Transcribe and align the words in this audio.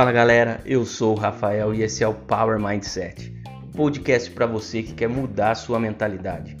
Fala 0.00 0.12
galera, 0.12 0.62
eu 0.64 0.86
sou 0.86 1.14
o 1.14 1.18
Rafael 1.18 1.74
e 1.74 1.82
esse 1.82 2.02
é 2.02 2.08
o 2.08 2.14
Power 2.14 2.58
Mindset, 2.58 3.34
podcast 3.76 4.30
para 4.30 4.46
você 4.46 4.82
que 4.82 4.94
quer 4.94 5.10
mudar 5.10 5.54
sua 5.54 5.78
mentalidade. 5.78 6.56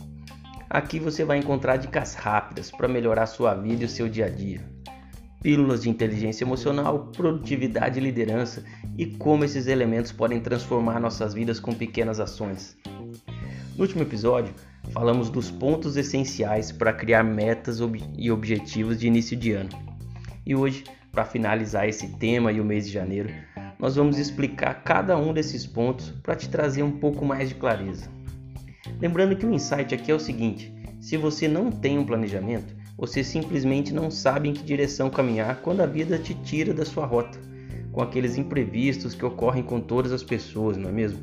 Aqui 0.68 0.98
você 0.98 1.24
vai 1.24 1.38
encontrar 1.38 1.78
dicas 1.78 2.14
rápidas 2.14 2.70
para 2.70 2.86
melhorar 2.86 3.24
sua 3.24 3.54
vida 3.54 3.82
e 3.82 3.86
o 3.86 3.88
seu 3.88 4.10
dia 4.10 4.26
a 4.26 4.28
dia. 4.28 4.60
Pílulas 5.40 5.84
de 5.84 5.88
inteligência 5.88 6.44
emocional, 6.44 7.10
produtividade 7.16 7.98
e 7.98 8.02
liderança 8.02 8.62
e 8.98 9.06
como 9.06 9.42
esses 9.42 9.68
elementos 9.68 10.12
podem 10.12 10.38
transformar 10.38 11.00
nossas 11.00 11.32
vidas 11.32 11.58
com 11.58 11.72
pequenas 11.72 12.20
ações. 12.20 12.76
No 13.74 13.80
último 13.80 14.02
episódio, 14.02 14.52
falamos 14.92 15.30
dos 15.30 15.50
pontos 15.50 15.96
essenciais 15.96 16.70
para 16.70 16.92
criar 16.92 17.22
metas 17.22 17.78
e 18.18 18.30
objetivos 18.30 19.00
de 19.00 19.06
início 19.06 19.34
de 19.34 19.52
ano. 19.52 19.70
E 20.44 20.54
hoje, 20.54 20.84
para 21.12 21.24
finalizar 21.24 21.88
esse 21.88 22.08
tema 22.16 22.52
e 22.52 22.60
o 22.60 22.64
mês 22.64 22.86
de 22.86 22.92
janeiro, 22.92 23.30
nós 23.78 23.96
vamos 23.96 24.18
explicar 24.18 24.82
cada 24.84 25.16
um 25.16 25.32
desses 25.32 25.66
pontos 25.66 26.10
para 26.22 26.36
te 26.36 26.48
trazer 26.48 26.82
um 26.82 26.92
pouco 26.92 27.24
mais 27.24 27.48
de 27.48 27.54
clareza. 27.54 28.08
Lembrando 29.00 29.36
que 29.36 29.46
o 29.46 29.52
insight 29.52 29.94
aqui 29.94 30.10
é 30.10 30.14
o 30.14 30.20
seguinte: 30.20 30.72
se 31.00 31.16
você 31.16 31.48
não 31.48 31.70
tem 31.70 31.98
um 31.98 32.04
planejamento, 32.04 32.76
você 32.96 33.24
simplesmente 33.24 33.94
não 33.94 34.10
sabe 34.10 34.50
em 34.50 34.52
que 34.52 34.62
direção 34.62 35.08
caminhar 35.08 35.62
quando 35.62 35.80
a 35.80 35.86
vida 35.86 36.18
te 36.18 36.34
tira 36.34 36.74
da 36.74 36.84
sua 36.84 37.06
rota, 37.06 37.38
com 37.90 38.02
aqueles 38.02 38.36
imprevistos 38.36 39.14
que 39.14 39.24
ocorrem 39.24 39.62
com 39.62 39.80
todas 39.80 40.12
as 40.12 40.22
pessoas, 40.22 40.76
não 40.76 40.90
é 40.90 40.92
mesmo? 40.92 41.18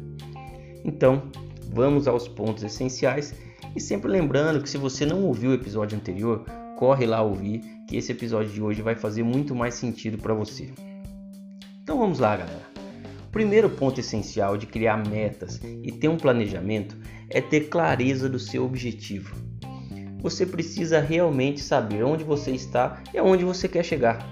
Então, 0.83 1.23
vamos 1.71 2.07
aos 2.07 2.27
pontos 2.27 2.63
essenciais 2.63 3.35
e 3.75 3.79
sempre 3.79 4.09
lembrando 4.09 4.61
que 4.61 4.69
se 4.69 4.77
você 4.77 5.05
não 5.05 5.23
ouviu 5.23 5.51
o 5.51 5.53
episódio 5.53 5.95
anterior, 5.95 6.43
corre 6.75 7.05
lá 7.05 7.21
ouvir, 7.21 7.61
que 7.87 7.95
esse 7.95 8.11
episódio 8.11 8.51
de 8.51 8.61
hoje 8.61 8.81
vai 8.81 8.95
fazer 8.95 9.23
muito 9.23 9.55
mais 9.55 9.73
sentido 9.75 10.17
para 10.17 10.33
você. 10.33 10.69
Então 11.81 11.97
vamos 11.97 12.19
lá, 12.19 12.35
galera. 12.35 12.67
O 13.27 13.31
primeiro 13.31 13.69
ponto 13.69 13.99
essencial 13.99 14.57
de 14.57 14.65
criar 14.65 15.07
metas 15.07 15.61
e 15.63 15.91
ter 15.91 16.09
um 16.09 16.17
planejamento 16.17 16.97
é 17.29 17.39
ter 17.39 17.69
clareza 17.69 18.27
do 18.27 18.37
seu 18.37 18.65
objetivo. 18.65 19.35
Você 20.19 20.45
precisa 20.45 20.99
realmente 20.99 21.61
saber 21.61 22.03
onde 22.03 22.23
você 22.23 22.51
está 22.51 23.01
e 23.13 23.17
aonde 23.17 23.45
você 23.45 23.67
quer 23.67 23.85
chegar. 23.85 24.27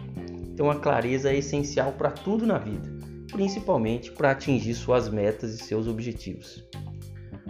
Então 0.53 0.69
a 0.69 0.75
clareza 0.75 1.31
é 1.31 1.37
essencial 1.37 1.93
para 1.93 2.11
tudo 2.11 2.45
na 2.45 2.57
vida, 2.57 2.89
principalmente 3.31 4.11
para 4.11 4.31
atingir 4.31 4.73
suas 4.73 5.07
metas 5.07 5.53
e 5.53 5.63
seus 5.63 5.87
objetivos. 5.87 6.65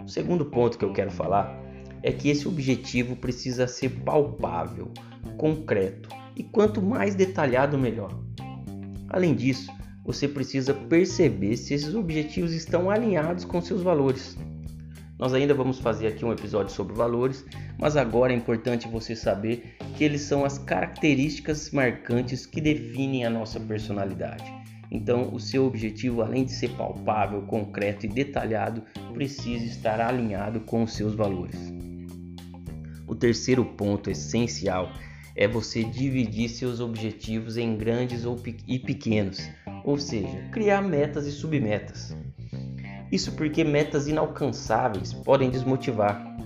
O 0.04 0.08
segundo 0.08 0.44
ponto 0.44 0.78
que 0.78 0.84
eu 0.84 0.92
quero 0.92 1.10
falar 1.10 1.65
é 2.06 2.12
que 2.12 2.28
esse 2.28 2.46
objetivo 2.46 3.16
precisa 3.16 3.66
ser 3.66 3.88
palpável, 4.04 4.92
concreto 5.36 6.08
e 6.36 6.44
quanto 6.44 6.80
mais 6.80 7.16
detalhado, 7.16 7.76
melhor. 7.76 8.16
Além 9.08 9.34
disso, 9.34 9.72
você 10.04 10.28
precisa 10.28 10.72
perceber 10.72 11.56
se 11.56 11.74
esses 11.74 11.96
objetivos 11.96 12.52
estão 12.52 12.88
alinhados 12.88 13.44
com 13.44 13.60
seus 13.60 13.82
valores. 13.82 14.38
Nós 15.18 15.34
ainda 15.34 15.52
vamos 15.52 15.80
fazer 15.80 16.06
aqui 16.06 16.24
um 16.24 16.32
episódio 16.32 16.72
sobre 16.72 16.94
valores, 16.94 17.44
mas 17.76 17.96
agora 17.96 18.32
é 18.32 18.36
importante 18.36 18.86
você 18.86 19.16
saber 19.16 19.74
que 19.96 20.04
eles 20.04 20.20
são 20.20 20.44
as 20.44 20.58
características 20.58 21.72
marcantes 21.72 22.46
que 22.46 22.60
definem 22.60 23.26
a 23.26 23.30
nossa 23.30 23.58
personalidade. 23.58 24.44
Então, 24.92 25.34
o 25.34 25.40
seu 25.40 25.66
objetivo, 25.66 26.22
além 26.22 26.44
de 26.44 26.52
ser 26.52 26.68
palpável, 26.76 27.42
concreto 27.42 28.06
e 28.06 28.08
detalhado, 28.08 28.84
precisa 29.12 29.64
estar 29.64 30.00
alinhado 30.00 30.60
com 30.60 30.84
os 30.84 30.92
seus 30.92 31.16
valores. 31.16 31.56
O 33.06 33.14
terceiro 33.14 33.64
ponto 33.64 34.10
essencial 34.10 34.92
é 35.36 35.46
você 35.46 35.84
dividir 35.84 36.48
seus 36.48 36.80
objetivos 36.80 37.56
em 37.56 37.76
grandes 37.76 38.24
e 38.66 38.78
pequenos, 38.78 39.48
ou 39.84 39.98
seja, 39.98 40.48
criar 40.50 40.82
metas 40.82 41.26
e 41.26 41.30
submetas. 41.30 42.16
Isso 43.12 43.32
porque 43.32 43.62
metas 43.62 44.08
inalcançáveis 44.08 45.12
podem 45.12 45.50
desmotivar. 45.50 46.36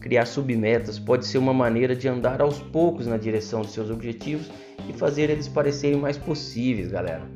Criar 0.00 0.26
submetas 0.26 0.98
pode 0.98 1.26
ser 1.26 1.38
uma 1.38 1.54
maneira 1.54 1.96
de 1.96 2.06
andar 2.08 2.42
aos 2.42 2.58
poucos 2.60 3.06
na 3.06 3.16
direção 3.16 3.62
dos 3.62 3.72
seus 3.72 3.88
objetivos 3.88 4.50
e 4.86 4.92
fazer 4.92 5.30
eles 5.30 5.48
parecerem 5.48 5.98
mais 5.98 6.18
possíveis, 6.18 6.88
galera. 6.90 7.26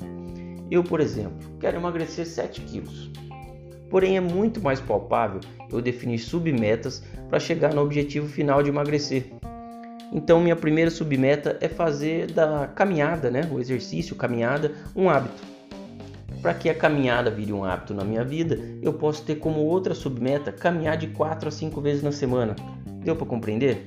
Eu, 0.71 0.85
por 0.85 1.01
exemplo, 1.01 1.57
quero 1.59 1.79
emagrecer 1.79 2.27
7 2.27 2.61
quilos. 2.63 3.11
Porém, 3.91 4.17
é 4.17 4.21
muito 4.21 4.61
mais 4.61 4.81
palpável 4.81 5.41
eu 5.71 5.81
definir 5.81 6.19
submetas 6.19 7.03
para 7.29 7.41
chegar 7.41 7.75
no 7.75 7.83
objetivo 7.83 8.29
final 8.29 8.63
de 8.63 8.71
emagrecer. 8.71 9.33
Então, 10.13 10.41
minha 10.41 10.57
primeira 10.57 10.91
submeta 10.91 11.59
é 11.61 11.69
fazer 11.69 12.31
da 12.33 12.67
caminhada, 12.69 13.31
né, 13.31 13.49
o 13.53 13.59
exercício, 13.59 14.17
caminhada, 14.17 14.73
um 14.97 15.09
hábito. 15.11 15.43
Para 16.41 16.55
que 16.55 16.71
a 16.71 16.75
caminhada 16.75 17.31
vire 17.31 17.53
um 17.53 17.65
hábito 17.65 17.93
na 17.93 18.05
minha 18.05 18.25
vida, 18.25 18.59
eu 18.81 18.93
posso 18.93 19.25
ter 19.25 19.37
como 19.37 19.61
outra 19.61 19.95
submeta 19.95 20.53
caminhar 20.53 20.97
de 20.97 21.09
4 21.09 21.49
a 21.49 21.51
5 21.51 21.81
vezes 21.81 22.03
na 22.03 22.13
semana. 22.13 22.55
Deu 23.03 23.17
para 23.17 23.27
compreender? 23.27 23.87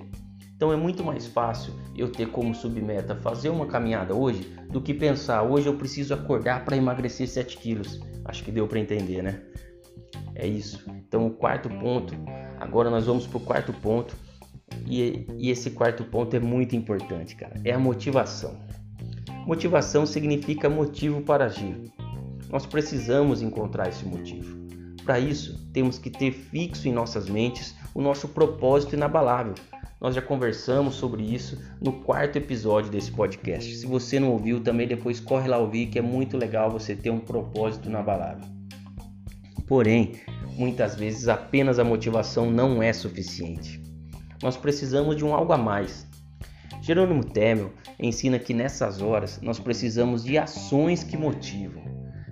Então 0.55 0.71
é 0.71 0.75
muito 0.75 1.03
mais 1.03 1.25
fácil 1.25 1.73
eu 1.97 2.11
ter 2.11 2.27
como 2.27 2.53
submeta 2.53 3.15
fazer 3.15 3.49
uma 3.49 3.65
caminhada 3.65 4.13
hoje 4.13 4.53
do 4.69 4.79
que 4.79 4.93
pensar 4.93 5.41
hoje 5.41 5.65
eu 5.65 5.75
preciso 5.75 6.13
acordar 6.13 6.63
para 6.65 6.77
emagrecer 6.77 7.27
7 7.27 7.57
quilos. 7.57 7.99
Acho 8.25 8.43
que 8.43 8.51
deu 8.51 8.67
para 8.67 8.79
entender, 8.79 9.23
né? 9.23 9.41
É 10.41 10.47
isso. 10.47 10.83
Então, 11.07 11.27
o 11.27 11.29
quarto 11.29 11.69
ponto, 11.69 12.15
agora 12.59 12.89
nós 12.89 13.05
vamos 13.05 13.27
para 13.27 13.37
o 13.37 13.41
quarto 13.41 13.71
ponto, 13.73 14.15
e, 14.87 15.27
e 15.37 15.51
esse 15.51 15.69
quarto 15.69 16.03
ponto 16.03 16.35
é 16.35 16.39
muito 16.39 16.75
importante, 16.75 17.35
cara. 17.35 17.61
É 17.63 17.71
a 17.71 17.79
motivação. 17.79 18.57
Motivação 19.45 20.03
significa 20.03 20.67
motivo 20.67 21.21
para 21.21 21.45
agir. 21.45 21.91
Nós 22.49 22.65
precisamos 22.65 23.43
encontrar 23.43 23.89
esse 23.89 24.03
motivo. 24.03 24.59
Para 25.05 25.19
isso, 25.19 25.69
temos 25.71 25.99
que 25.99 26.09
ter 26.09 26.31
fixo 26.31 26.87
em 26.87 26.91
nossas 26.91 27.29
mentes 27.29 27.75
o 27.93 28.01
nosso 28.01 28.27
propósito 28.27 28.95
inabalável. 28.95 29.53
Nós 29.99 30.15
já 30.15 30.23
conversamos 30.23 30.95
sobre 30.95 31.21
isso 31.21 31.61
no 31.79 32.01
quarto 32.01 32.37
episódio 32.37 32.89
desse 32.89 33.11
podcast. 33.11 33.75
Se 33.75 33.85
você 33.85 34.19
não 34.19 34.31
ouviu, 34.31 34.59
também 34.59 34.87
depois 34.87 35.19
corre 35.19 35.47
lá 35.47 35.59
ouvir, 35.59 35.85
que 35.87 35.99
é 35.99 36.01
muito 36.01 36.35
legal 36.35 36.71
você 36.71 36.95
ter 36.95 37.11
um 37.11 37.19
propósito 37.19 37.87
inabalável. 37.87 38.60
Porém, 39.71 40.15
muitas 40.57 40.97
vezes 40.97 41.29
apenas 41.29 41.79
a 41.79 41.83
motivação 41.85 42.51
não 42.51 42.83
é 42.83 42.91
suficiente. 42.91 43.81
Nós 44.43 44.57
precisamos 44.57 45.15
de 45.15 45.23
um 45.23 45.33
algo 45.33 45.53
a 45.53 45.57
mais. 45.57 46.05
Jerônimo 46.81 47.23
Temel 47.23 47.71
ensina 47.97 48.37
que 48.37 48.53
nessas 48.53 49.01
horas 49.01 49.39
nós 49.41 49.59
precisamos 49.59 50.25
de 50.25 50.37
ações 50.37 51.05
que 51.05 51.15
motivam. 51.15 51.83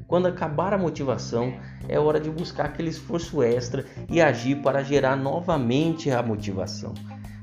Quando 0.05 0.25
acabar 0.25 0.73
a 0.73 0.77
motivação, 0.77 1.53
é 1.87 1.97
hora 1.97 2.19
de 2.19 2.29
buscar 2.29 2.65
aquele 2.65 2.89
esforço 2.89 3.41
extra 3.41 3.85
e 4.09 4.19
agir 4.19 4.61
para 4.61 4.83
gerar 4.83 5.15
novamente 5.15 6.11
a 6.11 6.21
motivação. 6.21 6.93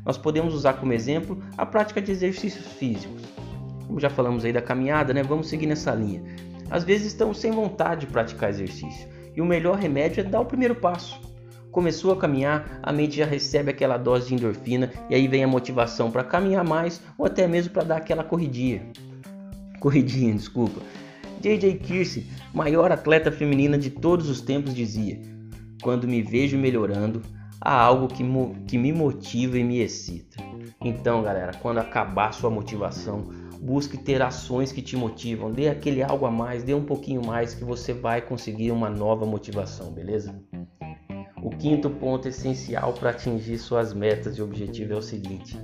Nós 0.04 0.18
podemos 0.18 0.52
usar 0.52 0.74
como 0.74 0.92
exemplo 0.92 1.42
a 1.56 1.64
prática 1.64 2.02
de 2.02 2.12
exercícios 2.12 2.66
físicos. 2.66 3.22
Como 3.86 3.98
já 3.98 4.10
falamos 4.10 4.44
aí 4.44 4.52
da 4.52 4.60
caminhada, 4.60 5.14
né? 5.14 5.22
Vamos 5.22 5.48
seguir 5.48 5.66
nessa 5.66 5.94
linha. 5.94 6.22
Às 6.70 6.84
vezes 6.84 7.06
estamos 7.06 7.38
sem 7.38 7.50
vontade 7.50 8.02
de 8.02 8.12
praticar 8.12 8.50
exercício, 8.50 9.15
e 9.36 9.40
o 9.40 9.44
melhor 9.44 9.76
remédio 9.76 10.20
é 10.20 10.24
dar 10.24 10.40
o 10.40 10.46
primeiro 10.46 10.74
passo. 10.74 11.20
Começou 11.70 12.10
a 12.12 12.16
caminhar, 12.16 12.80
a 12.82 12.90
mente 12.90 13.18
já 13.18 13.26
recebe 13.26 13.70
aquela 13.70 13.98
dose 13.98 14.28
de 14.28 14.34
endorfina 14.34 14.90
e 15.10 15.14
aí 15.14 15.28
vem 15.28 15.44
a 15.44 15.48
motivação 15.48 16.10
para 16.10 16.24
caminhar 16.24 16.64
mais 16.64 17.02
ou 17.18 17.26
até 17.26 17.46
mesmo 17.46 17.72
para 17.74 17.84
dar 17.84 17.96
aquela 17.98 18.24
corridinha. 18.24 18.82
Corridinha, 19.78 20.32
desculpa. 20.32 20.80
JJ 21.42 21.74
Kirse, 21.74 22.26
maior 22.54 22.90
atleta 22.90 23.30
feminina 23.30 23.76
de 23.76 23.90
todos 23.90 24.30
os 24.30 24.40
tempos, 24.40 24.74
dizia: 24.74 25.20
Quando 25.82 26.08
me 26.08 26.22
vejo 26.22 26.56
melhorando, 26.56 27.20
há 27.60 27.80
algo 27.80 28.08
que, 28.08 28.24
que 28.66 28.78
me 28.78 28.92
motiva 28.92 29.58
e 29.58 29.64
me 29.64 29.80
excita. 29.80 30.42
Então, 30.80 31.22
galera, 31.22 31.52
quando 31.60 31.78
acabar 31.78 32.32
sua 32.32 32.50
motivação, 32.50 33.46
Busque 33.60 33.96
ter 33.96 34.20
ações 34.22 34.70
que 34.70 34.82
te 34.82 34.96
motivam, 34.96 35.50
dê 35.50 35.68
aquele 35.68 36.02
algo 36.02 36.26
a 36.26 36.30
mais, 36.30 36.62
dê 36.62 36.74
um 36.74 36.84
pouquinho 36.84 37.24
mais 37.24 37.54
que 37.54 37.64
você 37.64 37.92
vai 37.92 38.20
conseguir 38.20 38.70
uma 38.70 38.90
nova 38.90 39.24
motivação, 39.24 39.90
beleza? 39.90 40.38
O 41.42 41.50
quinto 41.50 41.88
ponto 41.88 42.28
essencial 42.28 42.92
para 42.92 43.10
atingir 43.10 43.58
suas 43.58 43.94
metas 43.94 44.36
e 44.36 44.42
objetivos 44.42 44.92
é 44.92 44.98
o 44.98 45.02
seguinte: 45.02 45.58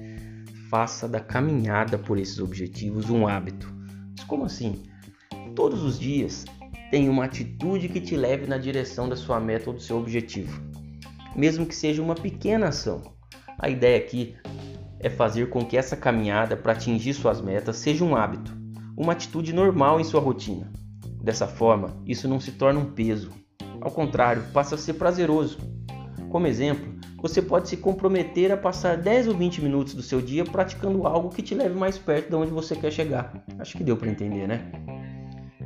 faça 0.71 1.07
da 1.07 1.21
caminhada 1.21 1.99
por 1.99 2.19
esses 2.19 2.39
objetivos 2.39 3.11
um 3.11 3.27
hábito. 3.27 3.73
Mas 4.17 4.25
como 4.25 4.45
assim? 4.45 4.83
Todos 5.55 5.83
os 5.83 5.99
dias 5.99 6.45
tenha 6.91 7.11
uma 7.11 7.27
atitude 7.27 7.89
que 7.89 8.01
te 8.01 8.17
leve 8.17 8.47
na 8.47 8.57
direção 8.57 9.09
da 9.09 9.17
sua 9.17 9.39
meta 9.39 9.69
ou 9.71 9.77
do 9.77 9.83
seu 9.83 9.99
objetivo, 9.99 10.61
mesmo 11.35 11.67
que 11.67 11.75
seja 11.75 12.03
uma 12.03 12.15
pequena 12.15 12.69
ação. 12.69 13.03
A 13.59 13.69
ideia 13.69 13.99
aqui 13.99 14.35
é 15.01 15.11
fazer 15.11 15.49
com 15.49 15.65
que 15.65 15.77
essa 15.77 15.97
caminhada 15.97 16.57
para 16.57 16.73
atingir 16.73 17.15
suas 17.15 17.41
metas 17.41 17.77
seja 17.77 18.05
um 18.05 18.15
hábito, 18.15 18.57
uma 18.97 19.13
atitude 19.13 19.53
normal 19.53 20.01
em 20.01 20.05
sua 20.05 20.21
rotina. 20.21 20.71
Dessa 21.23 21.47
forma, 21.47 21.97
isso 22.07 22.29
não 22.29 22.41
se 22.41 22.53
torna 22.53 22.81
um 22.81 22.93
peso. 22.93 23.31
Ao 23.81 23.91
contrário, 23.91 24.45
passa 24.53 24.75
a 24.75 24.79
ser 24.79 24.95
prazeroso. 24.95 25.59
Como 26.29 26.47
exemplo, 26.47 26.93
você 27.23 27.41
pode 27.41 27.69
se 27.69 27.77
comprometer 27.77 28.51
a 28.51 28.57
passar 28.57 28.97
10 28.97 29.29
ou 29.29 29.37
20 29.37 29.63
minutos 29.63 29.95
do 29.95 30.03
seu 30.03 30.21
dia 30.21 30.45
praticando 30.45 31.07
algo 31.07 31.29
que 31.31 31.43
te 31.43 31.55
leve 31.55 31.79
mais 31.79 31.97
perto 31.97 32.31
de 32.31 32.35
onde 32.35 32.51
você 32.51 32.75
quer 32.75 32.91
chegar. 32.91 33.45
Acho 33.59 33.77
que 33.77 33.85
deu 33.85 33.97
para 33.97 34.11
entender, 34.11 34.49
né? 34.49 34.73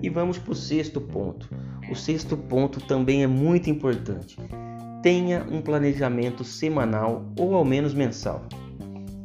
E 0.03 0.11
vamos 0.11 0.39
para 0.39 0.53
o 0.53 0.55
sexto 0.55 1.01
ponto. 1.01 1.49
O 1.91 1.95
sexto 1.95 2.37
ponto 2.37 2.81
também 2.81 3.23
é 3.23 3.27
muito 3.27 3.71
importante. 3.71 4.37
Tenha 5.07 5.47
um 5.49 5.63
planejamento 5.63 6.43
semanal 6.43 7.33
ou 7.39 7.55
ao 7.55 7.65
menos 7.65 7.95
mensal. 7.95 8.45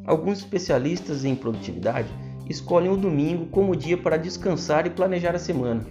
Alguns 0.05 0.37
especialistas 0.37 1.25
em 1.25 1.35
produtividade 1.35 2.07
escolhem 2.47 2.91
o 2.91 2.95
domingo 2.95 3.47
como 3.47 3.75
dia 3.75 3.97
para 3.97 4.15
descansar 4.15 4.85
e 4.85 4.91
planejar 4.91 5.33
a 5.33 5.39
semana. 5.39 5.83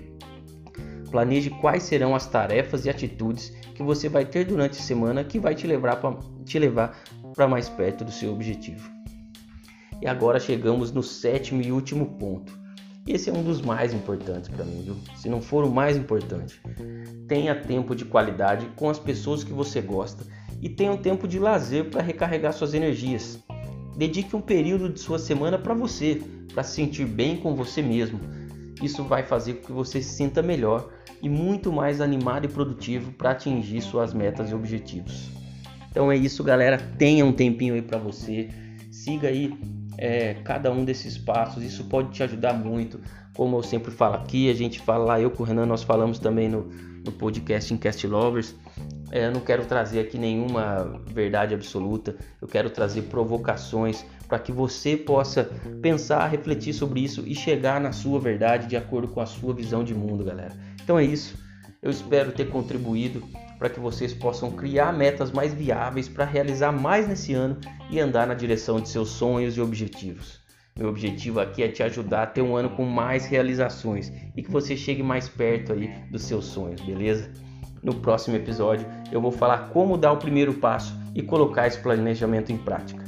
Planeje 1.10 1.50
quais 1.50 1.82
serão 1.82 2.14
as 2.14 2.24
tarefas 2.24 2.84
e 2.84 2.88
atitudes 2.88 3.50
que 3.74 3.82
você 3.82 4.08
vai 4.08 4.24
ter 4.24 4.44
durante 4.44 4.78
a 4.78 4.82
semana 4.82 5.24
que 5.24 5.40
vai 5.40 5.56
te 5.56 5.66
levar 5.66 6.96
para 7.34 7.48
mais 7.48 7.68
perto 7.68 8.04
do 8.04 8.12
seu 8.12 8.32
objetivo. 8.32 8.88
E 10.00 10.06
agora 10.06 10.38
chegamos 10.38 10.92
no 10.92 11.02
sétimo 11.02 11.62
e 11.62 11.72
último 11.72 12.16
ponto. 12.16 12.59
Esse 13.06 13.30
é 13.30 13.32
um 13.32 13.42
dos 13.42 13.60
mais 13.60 13.92
importantes 13.92 14.48
para 14.48 14.64
mim, 14.64 14.82
viu? 14.82 14.96
se 15.16 15.28
não 15.28 15.40
for 15.40 15.64
o 15.64 15.70
mais 15.70 15.96
importante. 15.96 16.60
Tenha 17.26 17.54
tempo 17.54 17.94
de 17.94 18.04
qualidade 18.04 18.66
com 18.76 18.88
as 18.88 18.98
pessoas 18.98 19.42
que 19.42 19.52
você 19.52 19.80
gosta 19.80 20.24
e 20.60 20.68
tenha 20.68 20.92
um 20.92 20.96
tempo 20.96 21.26
de 21.26 21.38
lazer 21.38 21.90
para 21.90 22.02
recarregar 22.02 22.52
suas 22.52 22.74
energias. 22.74 23.38
Dedique 23.96 24.36
um 24.36 24.40
período 24.40 24.88
de 24.88 25.00
sua 25.00 25.18
semana 25.18 25.58
para 25.58 25.74
você, 25.74 26.22
para 26.52 26.62
se 26.62 26.74
sentir 26.74 27.06
bem 27.06 27.36
com 27.36 27.54
você 27.54 27.82
mesmo. 27.82 28.20
Isso 28.82 29.04
vai 29.04 29.22
fazer 29.22 29.54
com 29.54 29.66
que 29.66 29.72
você 29.72 30.00
se 30.00 30.14
sinta 30.14 30.42
melhor 30.42 30.90
e 31.22 31.28
muito 31.28 31.72
mais 31.72 32.00
animado 32.00 32.46
e 32.46 32.48
produtivo 32.48 33.12
para 33.12 33.32
atingir 33.32 33.80
suas 33.82 34.14
metas 34.14 34.50
e 34.50 34.54
objetivos. 34.54 35.30
Então 35.90 36.10
é 36.10 36.16
isso, 36.16 36.44
galera. 36.44 36.78
Tenha 36.96 37.24
um 37.24 37.32
tempinho 37.32 37.74
aí 37.74 37.82
para 37.82 37.98
você. 37.98 38.48
Siga 38.90 39.28
aí 39.28 39.52
é, 39.98 40.34
cada 40.44 40.70
um 40.70 40.84
desses 40.84 41.18
passos. 41.18 41.62
Isso 41.62 41.84
pode 41.84 42.10
te 42.10 42.22
ajudar 42.22 42.54
muito. 42.54 43.00
Como 43.34 43.56
eu 43.56 43.62
sempre 43.62 43.90
falo 43.90 44.14
aqui, 44.14 44.50
a 44.50 44.54
gente 44.54 44.80
fala 44.80 45.04
lá, 45.04 45.20
eu 45.20 45.30
com 45.30 45.42
o 45.42 45.46
Renan, 45.46 45.66
nós 45.66 45.82
falamos 45.82 46.18
também 46.18 46.48
no, 46.48 46.68
no 47.04 47.12
podcast 47.12 47.76
Cast 47.78 48.06
Lovers. 48.06 48.54
É, 49.10 49.26
eu 49.26 49.32
não 49.32 49.40
quero 49.40 49.64
trazer 49.64 50.00
aqui 50.00 50.18
nenhuma 50.18 51.00
verdade 51.06 51.52
absoluta, 51.52 52.14
eu 52.40 52.46
quero 52.46 52.70
trazer 52.70 53.02
provocações 53.02 54.04
para 54.28 54.38
que 54.38 54.52
você 54.52 54.96
possa 54.96 55.50
pensar, 55.82 56.28
refletir 56.28 56.72
sobre 56.72 57.00
isso 57.00 57.24
e 57.26 57.34
chegar 57.34 57.80
na 57.80 57.90
sua 57.90 58.20
verdade 58.20 58.68
de 58.68 58.76
acordo 58.76 59.08
com 59.08 59.20
a 59.20 59.26
sua 59.26 59.52
visão 59.52 59.82
de 59.82 59.94
mundo, 59.94 60.24
galera. 60.24 60.56
Então 60.82 60.96
é 60.96 61.04
isso. 61.04 61.36
Eu 61.82 61.90
espero 61.90 62.30
ter 62.30 62.48
contribuído 62.48 63.22
para 63.60 63.68
que 63.68 63.78
vocês 63.78 64.14
possam 64.14 64.50
criar 64.50 64.90
metas 64.90 65.30
mais 65.30 65.52
viáveis 65.52 66.08
para 66.08 66.24
realizar 66.24 66.72
mais 66.72 67.06
nesse 67.06 67.34
ano 67.34 67.58
e 67.90 68.00
andar 68.00 68.26
na 68.26 68.32
direção 68.32 68.80
de 68.80 68.88
seus 68.88 69.10
sonhos 69.10 69.54
e 69.54 69.60
objetivos. 69.60 70.40
Meu 70.78 70.88
objetivo 70.88 71.40
aqui 71.40 71.62
é 71.62 71.68
te 71.68 71.82
ajudar 71.82 72.22
a 72.22 72.26
ter 72.26 72.40
um 72.40 72.56
ano 72.56 72.70
com 72.70 72.86
mais 72.86 73.26
realizações 73.26 74.10
e 74.34 74.42
que 74.42 74.50
você 74.50 74.78
chegue 74.78 75.02
mais 75.02 75.28
perto 75.28 75.74
aí 75.74 75.92
dos 76.10 76.22
seus 76.22 76.46
sonhos, 76.46 76.80
beleza? 76.80 77.30
No 77.82 77.96
próximo 77.96 78.34
episódio 78.34 78.86
eu 79.12 79.20
vou 79.20 79.30
falar 79.30 79.68
como 79.74 79.98
dar 79.98 80.12
o 80.12 80.16
primeiro 80.16 80.54
passo 80.54 80.98
e 81.14 81.22
colocar 81.22 81.66
esse 81.66 81.80
planejamento 81.80 82.50
em 82.50 82.56
prática. 82.56 83.04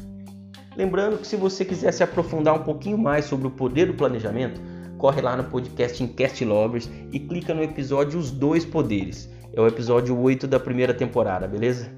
Lembrando 0.77 1.17
que 1.17 1.27
se 1.27 1.37
você 1.37 1.65
quiser 1.65 1.93
se 1.93 2.03
aprofundar 2.03 2.55
um 2.55 2.63
pouquinho 2.63 2.99
mais 2.99 3.25
sobre 3.25 3.47
o 3.47 3.51
poder 3.51 3.87
do 3.87 3.95
planejamento, 3.95 4.61
corre 4.99 5.23
lá 5.23 5.35
no 5.35 5.45
podcast 5.45 6.07
Cast 6.09 6.45
Lovers 6.45 6.91
e 7.11 7.19
clica 7.19 7.55
no 7.55 7.63
episódio 7.63 8.19
Os 8.19 8.31
Dois 8.31 8.67
Poderes. 8.67 9.31
É 9.55 9.61
o 9.61 9.67
episódio 9.67 10.19
8 10.19 10.47
da 10.47 10.59
primeira 10.59 10.95
temporada, 10.95 11.47
beleza? 11.47 11.91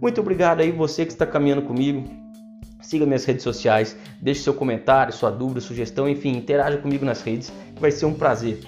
Muito 0.00 0.20
obrigado 0.20 0.60
aí 0.60 0.70
você 0.70 1.04
que 1.04 1.12
está 1.12 1.26
caminhando 1.26 1.62
comigo. 1.62 2.08
Siga 2.80 3.06
minhas 3.06 3.24
redes 3.24 3.42
sociais, 3.42 3.96
deixe 4.20 4.42
seu 4.42 4.54
comentário, 4.54 5.12
sua 5.12 5.30
dúvida, 5.30 5.60
sugestão, 5.60 6.08
enfim, 6.08 6.36
interaja 6.36 6.78
comigo 6.78 7.04
nas 7.04 7.22
redes, 7.22 7.52
vai 7.78 7.90
ser 7.90 8.06
um 8.06 8.14
prazer. 8.14 8.60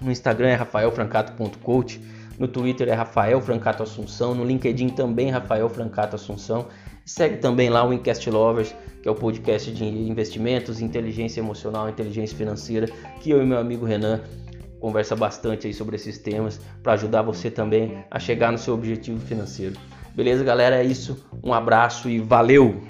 No 0.00 0.10
Instagram 0.10 0.48
é 0.48 0.54
rafaelfrancato.coach, 0.54 2.00
no 2.38 2.48
Twitter 2.48 2.88
é 2.88 2.92
Rafael 2.92 3.40
Francato 3.40 3.82
Assunção, 3.82 4.34
no 4.34 4.44
LinkedIn 4.44 4.90
também 4.90 5.30
Rafael 5.30 5.68
Francato 5.68 6.16
Assunção. 6.16 6.66
Segue 7.04 7.38
também 7.38 7.70
lá 7.70 7.86
o 7.86 7.92
Incast 7.92 8.28
Lovers, 8.28 8.74
que 9.02 9.08
é 9.08 9.10
o 9.10 9.14
podcast 9.14 9.70
de 9.72 9.84
investimentos, 9.84 10.80
inteligência 10.80 11.40
emocional, 11.40 11.88
inteligência 11.88 12.36
financeira, 12.36 12.88
que 13.20 13.30
eu 13.30 13.42
e 13.42 13.46
meu 13.46 13.58
amigo 13.58 13.86
Renan 13.86 14.20
conversa 14.80 15.16
bastante 15.16 15.66
aí 15.66 15.74
sobre 15.74 15.96
esses 15.96 16.18
temas 16.18 16.60
para 16.82 16.92
ajudar 16.92 17.22
você 17.22 17.50
também 17.50 18.04
a 18.10 18.18
chegar 18.18 18.52
no 18.52 18.58
seu 18.58 18.74
objetivo 18.74 19.20
financeiro. 19.20 19.76
Beleza, 20.14 20.42
galera? 20.42 20.76
É 20.76 20.84
isso. 20.84 21.24
Um 21.42 21.52
abraço 21.52 22.08
e 22.08 22.18
valeu! 22.18 22.82